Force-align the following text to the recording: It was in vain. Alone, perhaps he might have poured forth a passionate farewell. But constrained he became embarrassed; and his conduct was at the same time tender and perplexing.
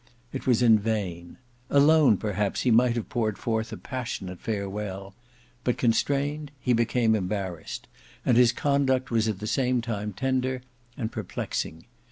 It 0.33 0.47
was 0.47 0.63
in 0.63 0.79
vain. 0.79 1.37
Alone, 1.69 2.17
perhaps 2.17 2.61
he 2.61 2.71
might 2.71 2.95
have 2.95 3.07
poured 3.07 3.37
forth 3.37 3.71
a 3.71 3.77
passionate 3.77 4.39
farewell. 4.41 5.13
But 5.63 5.77
constrained 5.77 6.49
he 6.59 6.73
became 6.73 7.13
embarrassed; 7.13 7.87
and 8.25 8.35
his 8.35 8.51
conduct 8.51 9.11
was 9.11 9.27
at 9.27 9.37
the 9.37 9.45
same 9.45 9.79
time 9.79 10.11
tender 10.13 10.63
and 10.97 11.11
perplexing. 11.11 11.85